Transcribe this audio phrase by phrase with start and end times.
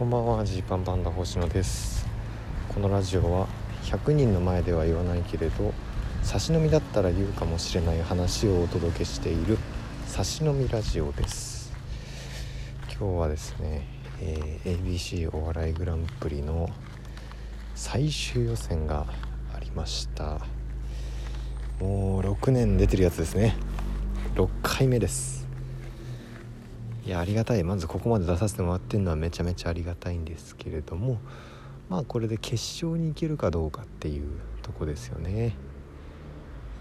[0.00, 2.06] こんばんはジーパンパンダ星野です。
[2.72, 3.46] このラジオは
[3.82, 5.74] 100人の前では言わないけれど
[6.22, 9.58] 差し飲みだったら言うかもしれない話をお届けしている
[10.06, 11.74] 差し飲みラジオです。
[12.88, 13.86] 今日はですね、
[14.22, 16.70] えー、ABC お笑いグランプリの
[17.74, 19.04] 最終予選が
[19.54, 20.40] ありました。
[21.78, 23.54] もう6年出てるやつですね。
[24.34, 25.39] 6回目です。
[27.04, 27.64] いやありがたい。
[27.64, 31.18] まずここまで出させてもらってるのはめちゃめちゃありがたいんですけれども
[31.88, 34.28] まあこれで決勝に行けるかどうかっていう
[34.62, 35.56] とこですよね。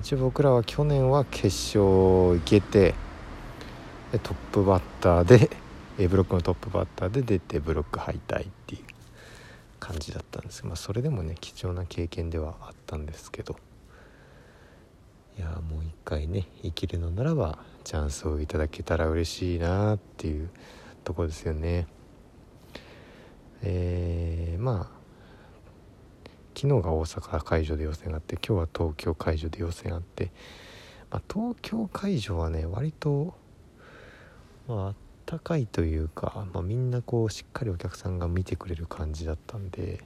[0.00, 2.94] 一応僕らは去年は決勝行けて
[4.22, 5.50] トップバッターで
[5.98, 8.82] A ブロックのトップバッターで出てブロック敗退っていう
[9.80, 13.56] 感じだったんですまあそれでもね貴重な経験ではあったんですけど。
[15.38, 20.48] いやもう一回ね生きるのならばチャンスをいただけたら嬉しいなっていう
[21.04, 21.86] とこですよね。
[23.62, 24.96] えー、まあ
[26.54, 30.32] 昨日が大阪会場で予選があって今日は東京会場で予選あって、
[31.10, 33.34] まあ、東京会場はね割と
[34.66, 34.94] まああっ
[35.26, 40.02] たかいというか、まあ、みんなこうしっかりお客さんが見てくれる感じだったんで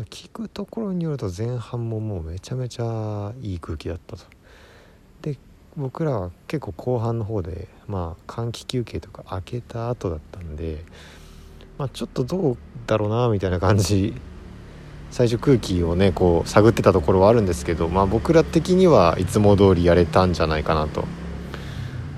[0.00, 4.24] 聞くところによると前半ももうめちゃめちゃいい空気だったと。
[5.22, 5.38] で
[5.76, 10.84] 僕らは結構後半の方でまあ換気休憩とか開けた後だったんで、
[11.78, 14.14] まあ、ちょっとどうだろうなみたいな感じ。
[15.10, 21.04] 最初空気をねこう探ってたところはあるんですけど、まあ、僕ら的にはいつも通りやれたんじゃないかなと。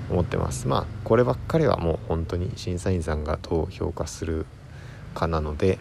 [0.09, 0.67] 思ってます。
[0.67, 4.45] まあこればっかりはもう本当に審査員さんがどう評価する
[5.13, 5.79] かなので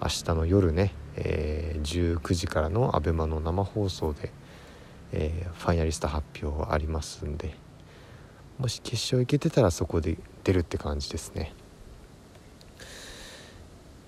[0.00, 4.32] 明日の夜ね、えー、19時からの ABEMA の生放送で、
[5.12, 7.56] えー、ファイナリスト発表ありますんで
[8.58, 11.52] もし決勝行けてたらそこで出るって感じですね。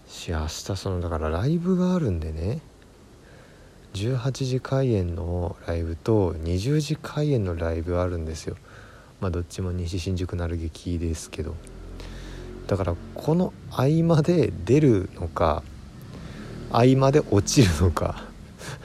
[0.09, 2.61] し明日そのだからライブがあるんでね
[3.95, 8.57] 18時開演のライブと20時開演のライブあるんですよ。
[9.21, 11.55] まあどっちも西新宿なる劇ですけど。
[12.67, 15.65] だからこの合間で出るのか
[16.71, 18.25] 合間で落ちるのか。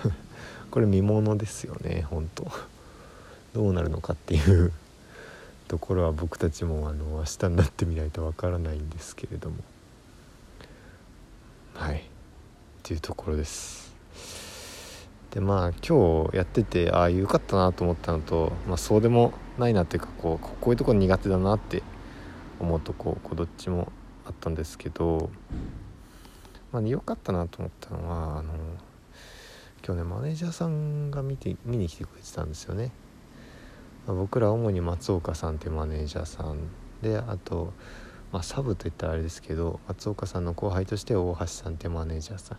[0.72, 2.52] これ見ものですよね本当。
[3.54, 4.74] どうなるのかっていう
[5.68, 9.58] ところは僕たちもあの明日になってみないとわからないんですけれども。
[11.76, 11.98] はい。
[11.98, 12.02] っ
[12.84, 13.86] ていうところです。
[15.36, 21.84] でまあ今日やっててああよかったなと思ったのと、まあ、そうでもないなっていうかこうこういうとこ苦手だなって
[22.60, 23.92] 思うとここうどっちも
[24.26, 25.30] あったんですけど
[26.76, 28.52] まあ、良かったなと思ったのはあの
[29.82, 32.92] 今日ねマネージャーさんが見て見に来てくれてたんですよね、
[34.06, 36.68] まあ、僕ら主に松岡さんっていうマネージャーさん
[37.02, 37.72] であと、
[38.34, 42.58] まあ、サブといったらあれですけど松岡さんの後輩として大橋さんっていうマネージャーさん、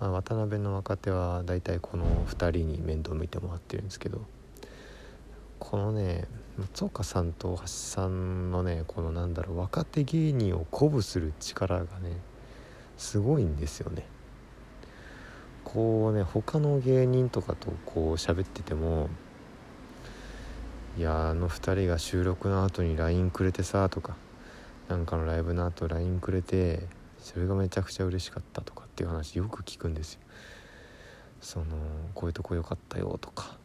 [0.00, 4.22] まあ、渡辺の若手は大体この2人に面倒見てもらってるんですけど。
[5.60, 6.28] このね
[6.58, 12.18] 松岡さんと大橋さんのねこのなんだろう若手芸人を鼓舞する力がね
[12.96, 14.06] すごいんですよね
[15.64, 19.08] こうね他の芸人とかとこう喋ってても
[20.96, 24.16] 「いやあの2人が収録の後に LINE くれてさ」とか
[24.88, 26.86] なんかのライブの後 LINE くれて
[27.18, 30.20] それがめちゃくちゃ嬉しかったとかっていう話よく聞くんですよ。
[31.40, 31.66] その
[32.14, 33.58] こういうとこ良かったよとか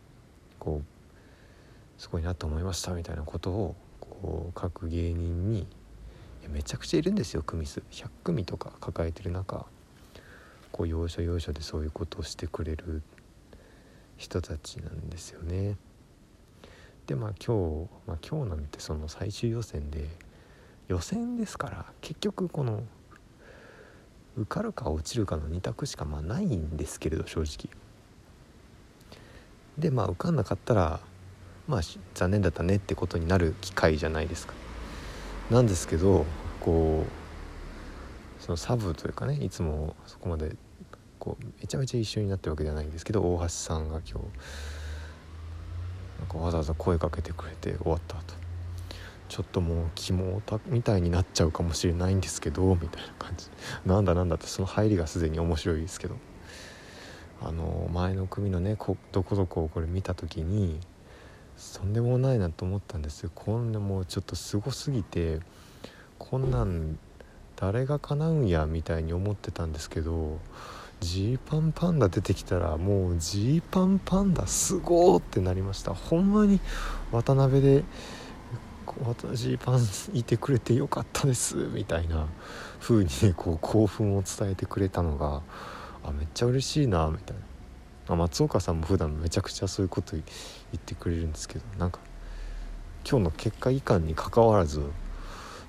[0.59, 5.67] こうすごいなと思いましたみたいなことをこう各芸人に
[6.51, 9.65] めちゃくちゃいるんですよ組数100組とか抱えてる中
[10.71, 13.01] こう要所要所でそういうことをしてくれる
[14.17, 15.77] 人たちなんですよね。
[17.07, 20.07] でまあ今日、まあ、今日なんてその最終予選で
[20.87, 22.83] 予選ですから結局この
[24.37, 27.69] 受かるか落ちるかの2択しかまあないんですけれど正直。
[29.77, 30.99] でまあ受かんなかったら
[31.67, 31.81] まあ
[32.13, 34.53] 残念だったねってことになる機会じゃないですか。
[35.49, 36.25] なんですけど
[36.59, 37.03] こ
[38.39, 40.55] うそのサブというかねいつもそこまで
[41.17, 44.25] こうめちゃめちゃ一緒になってるわけじゃないんですけど大橋さんが今日
[46.19, 48.39] なんかわざわざ声かけてくれて終わった後。
[49.29, 53.47] ちょっともう肝たみたいになっちゃうかもしれないんですけどみたいな感じ。
[53.85, 56.15] なんだなんだってその入りがすでに面白いですけど。
[57.41, 60.79] あの前の組のねこどこどこをこれ見た時に
[61.77, 65.39] とんでもないなと思ったんですこんなもうちょっとすごすぎて
[66.17, 66.97] こんなん
[67.55, 70.39] 誰が叶うんやみたいに思ってたんですけど
[71.01, 75.93] ジーパンパンダ出てきたらもうジーパンパンダすごーってなりました。
[75.93, 76.59] ほんまに
[77.11, 77.83] 渡辺で
[79.05, 82.27] 私パンいてくれてよかったですみたいな
[82.79, 85.41] 風にねこう興奮を伝えてくれたのが
[86.03, 87.48] あめっちゃ嬉しいなみたいな。
[88.09, 90.23] ま松岡さんも普段めちゃくちゃそういうこと言
[90.75, 91.99] ってくれるんですけどなんか
[93.09, 94.83] 今日の結果いかんにかかわらず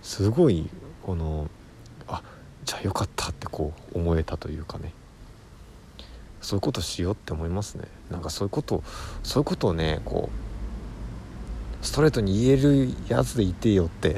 [0.02, 0.68] すごい
[1.02, 1.48] この
[2.08, 2.22] あ
[2.64, 4.92] じゃあよかったってこう思えたというかね。
[6.40, 7.84] そういうことしようって思いますね。
[8.10, 8.82] なんかそういうこと
[9.22, 10.30] そういうことをねこ
[11.82, 14.16] うストレートに言えるやつでいてよって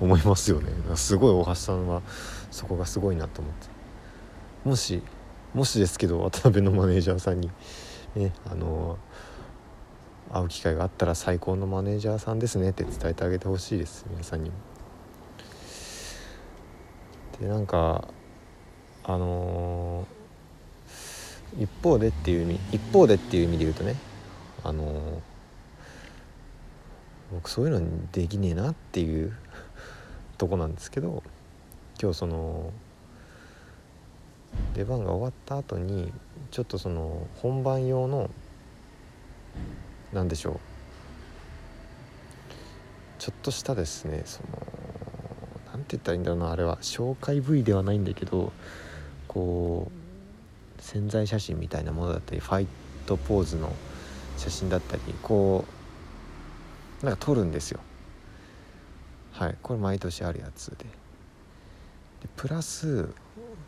[0.00, 0.70] 思いますよね。
[0.96, 2.02] すごい大橋さんは
[2.50, 3.68] そこがすごいなと思って。
[4.68, 5.02] もし
[5.54, 7.50] もしですけど渡辺のマネージャーさんに
[8.14, 8.98] ねあの
[10.30, 14.56] 会う機会があったら最高のマネージャーさんですねって伝えてあげてほしいです皆さんにも。
[17.40, 18.08] でなんか
[19.04, 23.94] あのー、一方でっていう意味一方でっていう意味で言うとね
[24.64, 25.20] あのー、
[27.32, 29.32] 僕そういうのにできねえなっていう
[30.36, 31.22] とこなんですけど
[32.00, 32.70] 今日その
[34.74, 36.12] 出番が終わった後に
[36.50, 38.30] ちょっとその本番用の
[40.12, 40.60] 何でしょう。
[43.18, 44.66] ちょっとしたですねその
[45.72, 46.78] 何て言ったらいいんだろうなあれは。
[46.80, 48.52] 紹介部位ではないんだけど
[49.26, 49.90] こ
[50.78, 52.66] う潜在写真みたいなものだったりファイ
[53.06, 53.74] トポーズの
[54.36, 55.64] 写真だったりこ
[57.02, 57.80] うなんか撮るんですよ。
[59.32, 59.56] はい。
[59.62, 60.76] これ毎年あるやつで。
[60.76, 60.86] で
[62.36, 63.08] プラス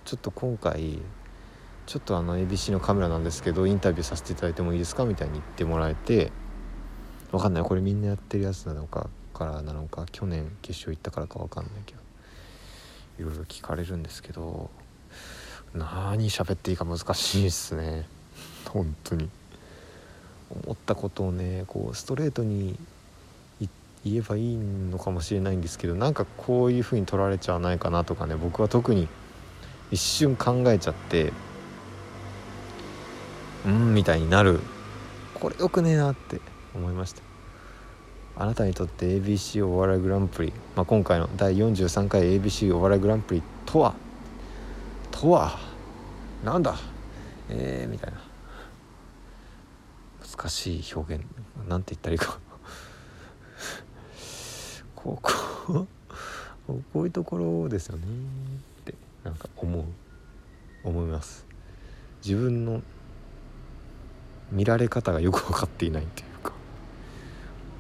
[0.05, 0.99] ちょっと今回
[1.87, 6.31] ちょっとあの ABC のカメラなんですけどインタビューさせていただいてもいいですかみたいに言ってもらえて
[7.33, 7.63] わかんない。
[7.63, 12.01] これみんなやってるやつなのかからなのか去年決勝行ったからかわかんないけど
[13.21, 14.71] いろいろ聞かれるんですけど
[15.75, 18.07] 何喋っていいか難しいっすね。
[18.67, 19.29] 本当に。
[20.65, 22.77] 思ったことをねこうストレートに
[24.05, 29.09] 言えばいいのかもしれないんですけどなんかこういう風に取られちゃわないかなとかね僕は特に
[29.91, 31.33] 一瞬考えちゃって
[33.67, 34.61] うんみたいになる。
[35.35, 36.41] これよくねえなって
[36.75, 37.23] 思いました。
[38.37, 43.95] あなたにとって ABC お笑いグランプリ、まあ、今回の第43回 ABC お笑いグランプリとは
[45.11, 45.59] とは
[46.45, 46.77] なんだ？
[47.51, 48.21] えー、みたいな。
[50.39, 51.25] 難しい表現。
[51.69, 52.39] なんて言ったらいいか。
[54.97, 55.87] ここ
[56.93, 58.05] こういうところですよね。
[59.25, 59.85] なんか思う。
[60.83, 61.47] 思います。
[62.25, 62.83] 自分の
[64.51, 66.53] 見られ方がよく分かっていないっていうか。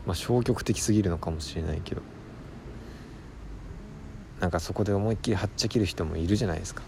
[0.06, 2.02] まあ、消極的すぎるのかもしれないけど。
[4.40, 6.82] なんかそこで思いっきりはっちゃける人もいるじゃないですか。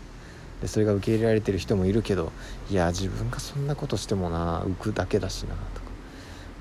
[0.60, 2.30] でそれが受け入れられてる人もいるけど
[2.70, 5.92] いや自分がそんなことしてもな浮くだけだしなとか。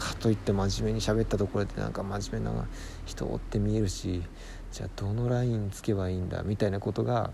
[0.01, 2.65] かといって真面目に喋ったところでなんか真面目な
[3.05, 4.23] 人って見えるし
[4.71, 7.29] じゃあどのラインつけばいいんだみたいなことが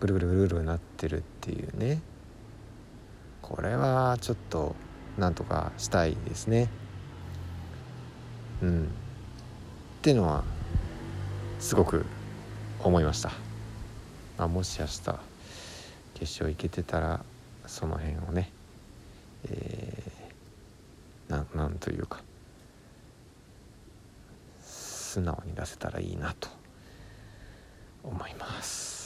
[0.00, 2.00] ぐるぐるぐるぐるなってるっていうね
[3.42, 4.74] これはちょっと
[5.18, 6.68] なんとかしたいですね。
[8.62, 8.86] うんっ
[10.02, 10.44] ていうのは
[11.58, 12.06] すごく
[12.82, 13.30] 思いました、
[14.38, 15.18] まあ、もし明日決
[16.20, 17.24] 勝行けてたら
[17.66, 18.50] その辺をね
[19.44, 22.22] えー、なんというか
[24.62, 26.48] 素直に出せたらいいなと
[28.04, 28.99] 思います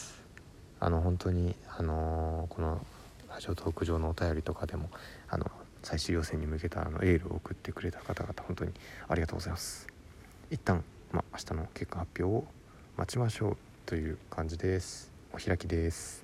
[0.85, 2.85] あの本当にあの、この
[3.31, 4.91] ラジオトーク上のお便りとかでも
[5.31, 5.51] あの
[5.83, 8.73] 最終予選に向けたあのエールを送ってくれた方々本当に
[9.09, 9.87] ありがとうございます。
[10.51, 12.45] 一旦まあ明日の結果発表を
[12.99, 15.11] 待ちましょうという感じです。
[15.33, 16.24] お開きです。